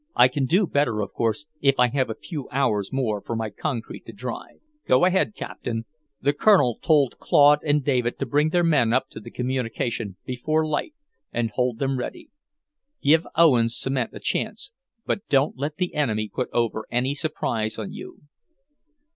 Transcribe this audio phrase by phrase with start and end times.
[0.15, 3.51] I can do better, of course, if I have a few hours more for my
[3.51, 4.55] concrete to dry."
[4.87, 5.85] "Go ahead, Captain."
[6.19, 10.65] The Colonel told Claude and David to bring their men up to the communication before
[10.65, 10.95] light,
[11.31, 12.31] and hold them ready.
[13.03, 14.71] "Give Owens' cement a chance,
[15.05, 18.21] but don't let the enemy put over any surprise on you."